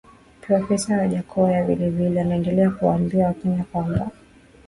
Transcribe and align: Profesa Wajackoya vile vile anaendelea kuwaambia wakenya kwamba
Profesa 0.41 0.97
Wajackoya 0.97 1.63
vile 1.63 1.89
vile 1.89 2.21
anaendelea 2.21 2.69
kuwaambia 2.71 3.27
wakenya 3.27 3.63
kwamba 3.63 4.11